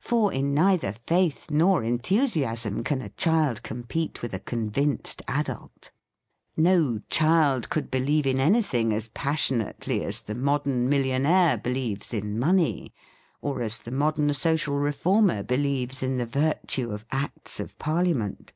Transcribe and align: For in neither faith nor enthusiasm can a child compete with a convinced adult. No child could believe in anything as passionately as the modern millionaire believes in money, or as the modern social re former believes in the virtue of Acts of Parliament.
For 0.00 0.32
in 0.32 0.54
neither 0.54 0.92
faith 0.94 1.50
nor 1.50 1.84
enthusiasm 1.84 2.82
can 2.82 3.02
a 3.02 3.10
child 3.10 3.62
compete 3.62 4.22
with 4.22 4.32
a 4.32 4.38
convinced 4.38 5.20
adult. 5.28 5.90
No 6.56 7.00
child 7.10 7.68
could 7.68 7.90
believe 7.90 8.26
in 8.26 8.40
anything 8.40 8.94
as 8.94 9.10
passionately 9.10 10.02
as 10.02 10.22
the 10.22 10.34
modern 10.34 10.88
millionaire 10.88 11.58
believes 11.58 12.14
in 12.14 12.38
money, 12.38 12.94
or 13.42 13.60
as 13.60 13.80
the 13.80 13.92
modern 13.92 14.32
social 14.32 14.78
re 14.78 14.90
former 14.92 15.42
believes 15.42 16.02
in 16.02 16.16
the 16.16 16.24
virtue 16.24 16.90
of 16.90 17.04
Acts 17.12 17.60
of 17.60 17.78
Parliament. 17.78 18.54